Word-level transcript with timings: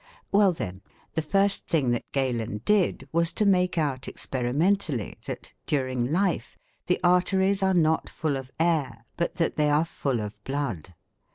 Well 0.31 0.51
then, 0.51 0.81
the 1.13 1.21
first 1.21 1.67
thing 1.67 1.91
that 1.91 2.11
Galen 2.11 2.61
did 2.65 3.07
was 3.11 3.31
to 3.33 3.45
make 3.45 3.77
out 3.77 4.07
experimentally 4.07 5.13
that, 5.27 5.53
during 5.67 6.11
life, 6.11 6.57
the 6.87 6.99
arteries 7.03 7.61
are 7.61 7.75
not 7.75 8.09
full 8.09 8.35
of 8.35 8.49
air, 8.59 9.05
but 9.15 9.35
that 9.35 9.57
they 9.57 9.69
are 9.69 9.85
full 9.85 10.19
of 10.19 10.43
blood. 10.43 10.95